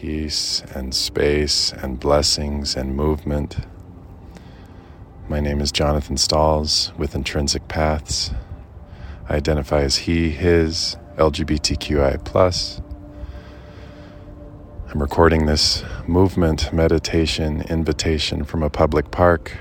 [0.00, 3.58] peace and space and blessings and movement.
[5.28, 8.30] My name is Jonathan Stalls with Intrinsic Paths.
[9.28, 12.82] I identify as he, his, LGBTQI.
[14.88, 19.54] I'm recording this movement meditation invitation from a public park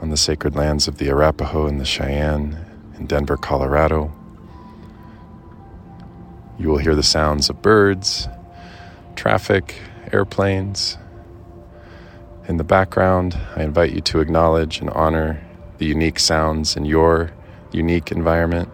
[0.00, 2.58] on the sacred lands of the Arapaho and the Cheyenne
[2.98, 4.12] in Denver, Colorado.
[6.58, 8.26] You will hear the sounds of birds,
[9.16, 9.80] traffic,
[10.12, 10.98] airplanes.
[12.48, 15.42] In the background, I invite you to acknowledge and honor
[15.78, 17.32] the unique sounds in your
[17.72, 18.68] unique environment.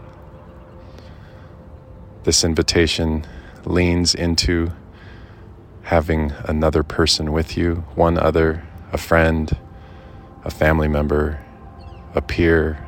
[2.25, 3.27] This invitation
[3.65, 4.73] leans into
[5.83, 9.57] having another person with you, one other, a friend,
[10.45, 11.41] a family member,
[12.15, 12.87] a peer,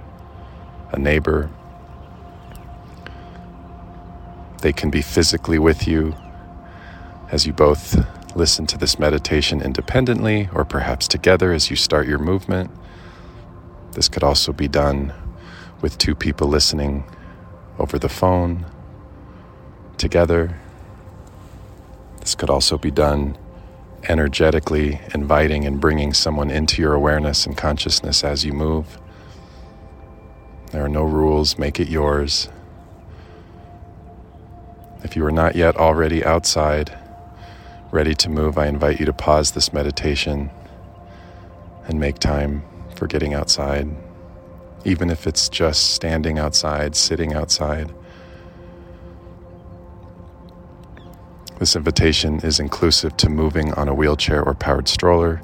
[0.92, 1.50] a neighbor.
[4.62, 6.14] They can be physically with you
[7.30, 7.96] as you both
[8.36, 12.70] listen to this meditation independently or perhaps together as you start your movement.
[13.92, 15.12] This could also be done
[15.80, 17.04] with two people listening
[17.78, 18.66] over the phone
[19.96, 20.58] together.
[22.20, 23.36] This could also be done
[24.08, 28.98] energetically, inviting and bringing someone into your awareness and consciousness as you move.
[30.72, 32.48] There are no rules, make it yours.
[35.02, 36.96] If you are not yet already outside,
[37.92, 40.50] ready to move, I invite you to pause this meditation
[41.86, 42.62] and make time
[42.94, 43.88] for getting outside,
[44.84, 47.92] even if it's just standing outside, sitting outside.
[51.58, 55.42] This invitation is inclusive to moving on a wheelchair or powered stroller.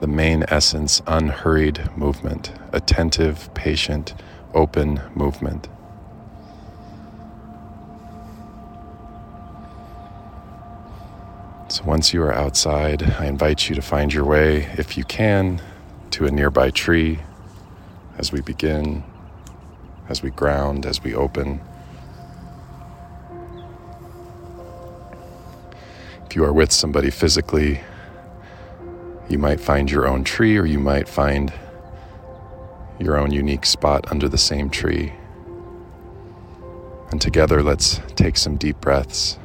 [0.00, 4.14] The main essence unhurried movement, attentive, patient,
[4.54, 5.68] open movement.
[11.70, 15.62] So once you are outside, I invite you to find your way, if you can,
[16.10, 17.20] to a nearby tree
[18.18, 19.04] as we begin,
[20.08, 21.60] as we ground, as we open.
[26.26, 27.80] If you are with somebody physically,
[29.28, 31.52] you might find your own tree or you might find
[32.98, 35.12] your own unique spot under the same tree.
[37.12, 39.38] And together, let's take some deep breaths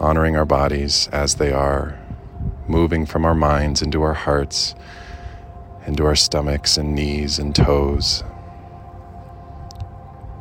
[0.00, 1.98] honoring our bodies as they are,
[2.66, 4.74] moving from our minds into our hearts,
[5.86, 8.24] into our stomachs and knees and toes,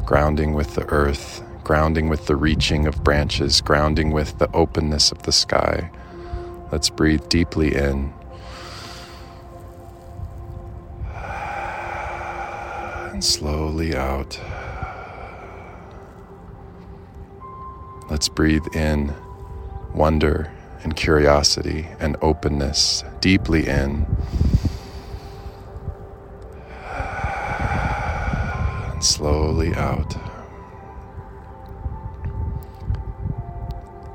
[0.06, 5.24] grounding with the earth, grounding with the reaching of branches, grounding with the openness of
[5.24, 5.92] the sky.
[6.72, 8.14] Let's breathe deeply in.
[13.12, 14.40] And slowly out.
[18.10, 19.14] Let's breathe in
[19.94, 20.52] wonder
[20.84, 24.06] and curiosity and openness deeply in.
[28.92, 30.16] And slowly out.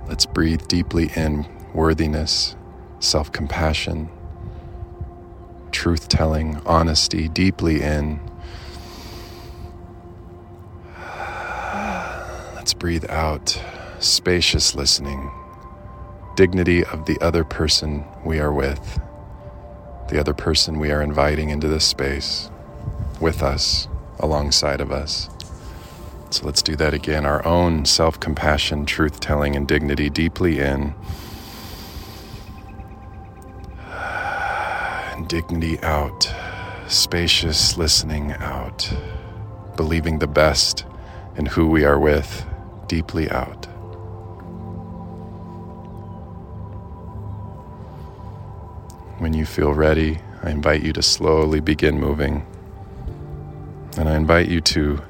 [0.09, 2.57] Let's breathe deeply in worthiness,
[3.01, 4.09] self compassion,
[5.73, 8.21] truth telling, honesty deeply in.
[12.55, 13.61] Let's breathe out
[13.99, 15.31] spacious listening
[16.37, 19.01] dignity of the other person we are with,
[20.09, 22.51] the other person we are inviting into this space
[23.21, 23.89] with us,
[24.19, 25.31] alongside of us.
[26.31, 27.25] So let's do that again.
[27.27, 30.95] Our own self compassion, truth telling, and dignity deeply in.
[33.89, 36.33] And dignity out.
[36.89, 38.93] Spacious listening out.
[39.77, 40.85] Believing the best
[41.37, 42.45] in who we are with
[42.89, 43.69] deeply out.
[49.19, 52.45] When you feel ready, I invite you to slowly begin moving.
[53.97, 55.01] And I invite you to,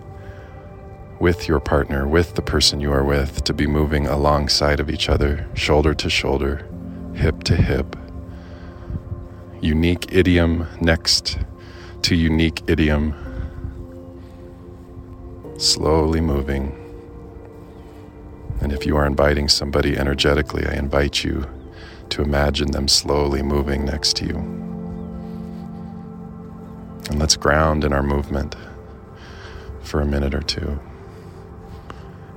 [1.21, 5.09] with your partner, with the person you are with, to be moving alongside of each
[5.09, 6.69] other, shoulder to shoulder,
[7.15, 7.97] hip to hip.
[9.63, 11.39] Unique idiom next
[12.03, 13.15] to unique idiom.
[15.57, 16.79] Slowly moving.
[18.61, 21.49] And if you are inviting somebody energetically, I invite you
[22.15, 24.37] to imagine them slowly moving next to you.
[27.11, 28.55] And let's ground in our movement
[29.83, 30.79] for a minute or two,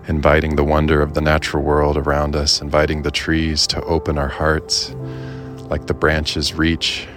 [0.07, 4.29] inviting the wonder of the natural world around us, inviting the trees to open our
[4.29, 4.95] hearts
[5.69, 7.07] like the branches reach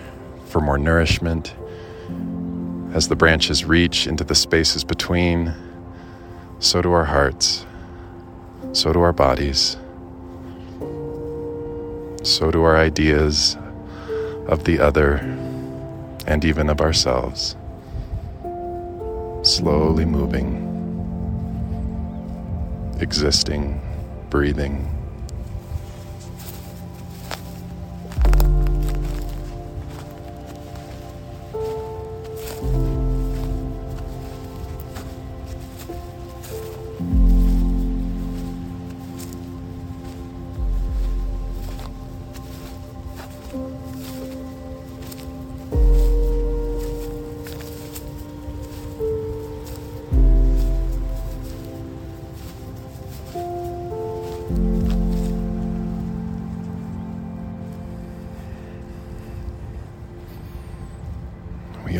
[0.44, 1.54] for more nourishment.
[2.92, 5.54] As the branches reach into the spaces between,
[6.58, 7.64] so do our hearts,
[8.72, 9.78] so do our bodies.
[12.22, 13.56] So do our ideas
[14.46, 15.16] of the other
[16.26, 17.56] and even of ourselves.
[19.42, 20.68] Slowly moving,
[23.00, 23.80] existing,
[24.28, 24.99] breathing.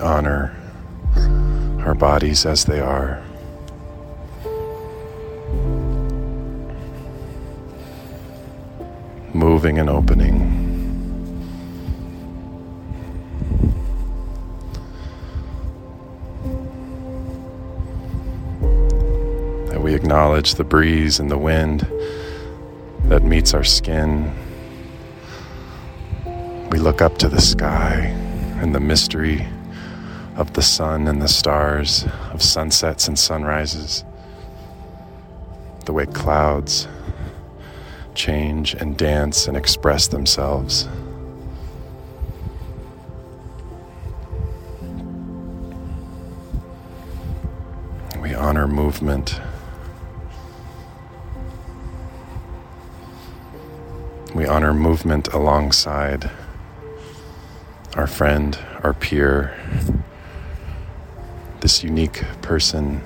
[0.00, 0.56] Honor
[1.85, 3.23] our bodies as they are.
[9.32, 10.58] Moving and opening.
[19.69, 21.81] That we acknowledge the breeze and the wind
[23.05, 24.32] that meets our skin.
[26.70, 28.14] We look up to the sky
[28.61, 29.47] and the mystery
[30.37, 34.05] of the sun and the stars, of sunsets and sunrises,
[35.87, 36.88] the way clouds
[38.15, 40.88] change and dance and express themselves.
[48.21, 49.41] We honor movement.
[54.35, 56.31] We honor movement alongside
[57.97, 59.56] our friend, our peer,
[61.61, 63.03] this unique person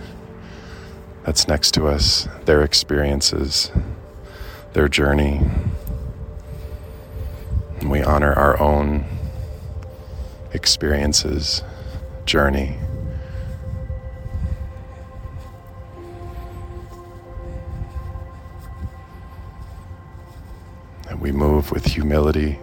[1.24, 3.72] that's next to us, their experiences,
[4.74, 5.40] their journey.
[7.80, 9.04] And we honor our own
[10.52, 11.62] experiences,
[12.26, 12.76] journey.
[21.08, 22.58] And we move with humility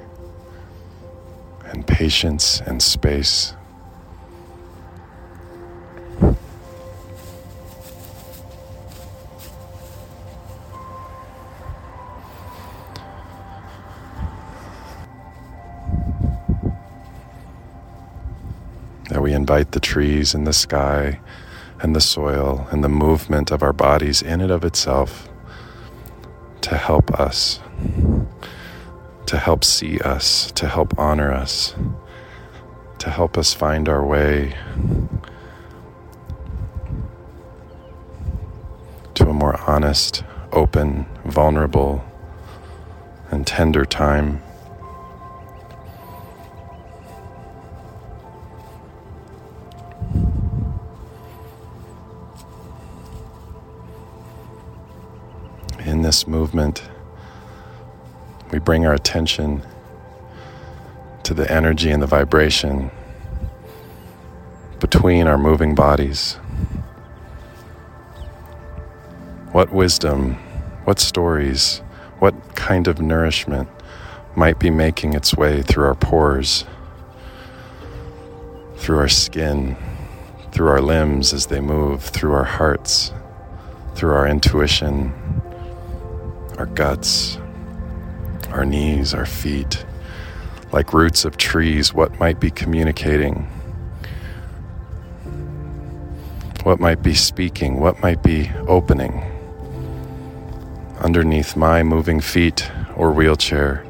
[1.65, 3.53] and patience and space.
[19.51, 21.20] Invite the trees and the sky
[21.81, 25.27] and the soil and the movement of our bodies in and of itself
[26.62, 27.60] to help us
[29.25, 31.75] to help see us, to help honor us,
[32.98, 34.55] to help us find our way
[39.13, 42.05] to a more honest, open, vulnerable,
[43.31, 44.41] and tender time.
[56.12, 56.84] This movement,
[58.51, 59.62] we bring our attention
[61.24, 62.91] to the energy and the vibration
[64.82, 66.34] between our moving bodies.
[69.53, 70.34] What wisdom,
[70.84, 71.77] what stories,
[72.20, 73.70] what kind of nourishment
[74.36, 76.65] might be making its way through our pores,
[78.75, 79.77] through our skin,
[80.51, 83.13] through our limbs as they move, through our hearts,
[83.96, 85.13] through our intuition,
[86.62, 87.39] our guts,
[88.51, 89.84] our knees, our feet,
[90.72, 93.48] like roots of trees, what might be communicating?
[96.62, 97.80] What might be speaking?
[97.80, 99.24] What might be opening?
[101.00, 103.84] Underneath my moving feet or wheelchair,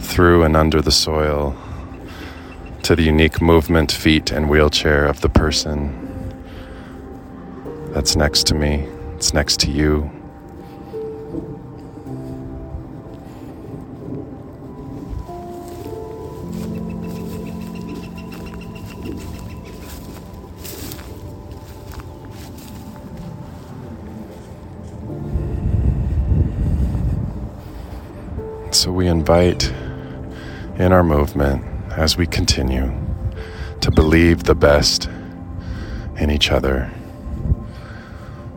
[0.00, 1.56] through and under the soil,
[2.82, 6.00] to the unique movement, feet, and wheelchair of the person
[7.92, 10.10] that's next to me, it's next to you.
[28.84, 29.72] So we invite
[30.76, 32.92] in our movement as we continue
[33.80, 35.08] to believe the best
[36.18, 36.92] in each other,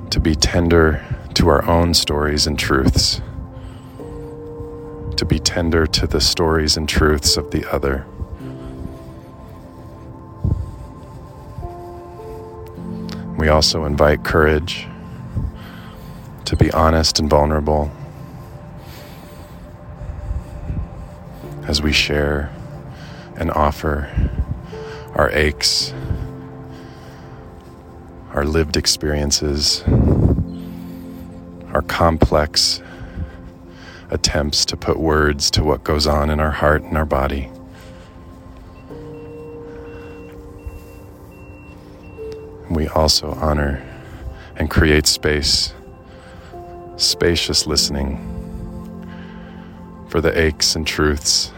[0.09, 1.01] to be tender
[1.35, 3.21] to our own stories and truths,
[5.15, 8.05] to be tender to the stories and truths of the other.
[13.37, 14.89] We also invite courage
[16.43, 17.89] to be honest and vulnerable
[21.67, 22.49] as we share
[23.35, 24.09] and offer
[25.15, 25.93] our aches,
[28.33, 29.83] our lived experiences,
[31.73, 32.81] our complex
[34.11, 37.51] attempts to put words to what goes on in our heart and our body.
[42.69, 43.83] We also honor
[44.55, 45.73] and create space,
[46.95, 48.23] spacious listening
[50.07, 51.51] for the aches and truths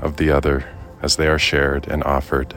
[0.00, 0.68] of the other
[1.02, 2.56] as they are shared and offered.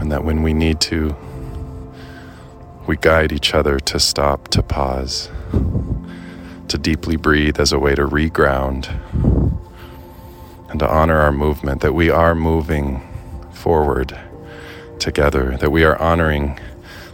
[0.00, 1.16] And that when we need to,
[2.86, 5.28] we guide each other to stop, to pause,
[6.68, 8.88] to deeply breathe as a way to reground,
[10.70, 13.02] and to honor our movement, that we are moving
[13.52, 14.18] forward
[14.98, 16.58] together, that we are honoring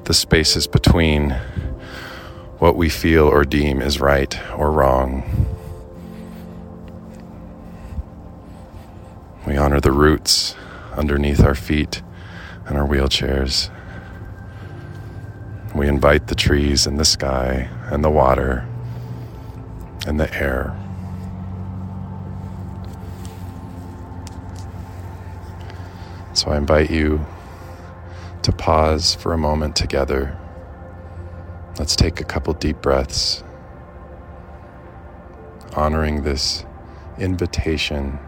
[0.04, 1.36] the spaces between
[2.64, 5.22] what we feel or deem is right or wrong.
[9.46, 10.56] We honor the roots
[10.96, 12.00] underneath our feet
[12.64, 13.68] and our wheelchairs.
[15.74, 18.66] We invite the trees and the sky and the water
[20.06, 20.74] and the air.
[26.32, 27.26] So I invite you
[28.40, 30.38] to pause for a moment together.
[31.76, 33.42] Let's take a couple deep breaths,
[35.72, 36.64] honoring this
[37.18, 38.20] invitation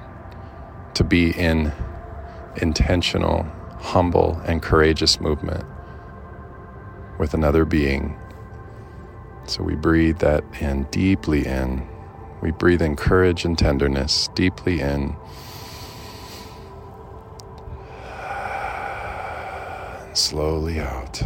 [0.94, 1.72] to be in
[2.56, 3.44] intentional,
[3.78, 5.64] humble, and courageous movement
[7.20, 8.18] with another being.
[9.44, 11.86] So we breathe that in deeply in.
[12.40, 15.14] We breathe in courage and tenderness deeply in.
[20.14, 21.22] Slowly out.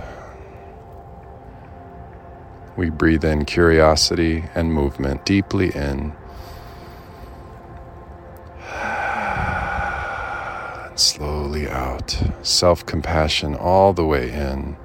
[2.81, 6.15] We breathe in curiosity and movement deeply in.
[10.87, 12.19] And slowly out.
[12.41, 14.79] Self compassion all the way in.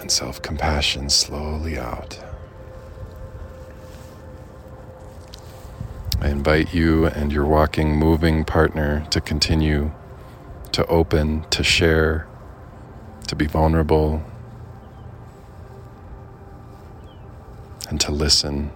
[0.00, 2.18] and self compassion slowly out.
[6.20, 9.92] I invite you and your walking, moving partner to continue
[10.72, 12.26] to open, to share,
[13.26, 14.22] to be vulnerable,
[17.88, 18.70] and to listen,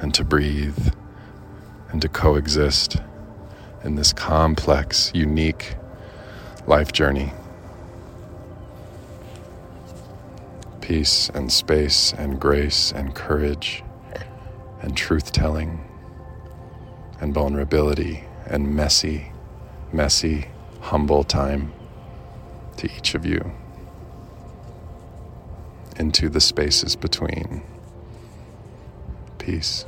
[0.00, 0.92] and to breathe,
[1.90, 2.96] and to coexist
[3.84, 5.76] in this complex, unique
[6.66, 7.32] life journey.
[10.86, 13.82] peace and space and grace and courage
[14.82, 15.84] and truth telling
[17.20, 19.32] and vulnerability and messy,
[19.92, 20.46] messy,
[20.80, 21.72] humble time
[22.76, 23.50] to each of you
[25.98, 27.62] into the spaces between.
[29.38, 29.86] Peace.